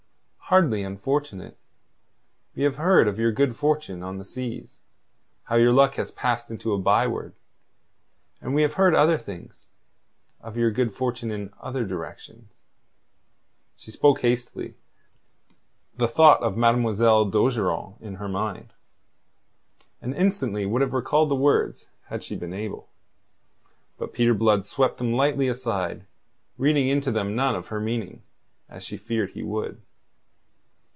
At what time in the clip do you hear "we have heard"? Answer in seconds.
2.55-3.07, 8.53-8.93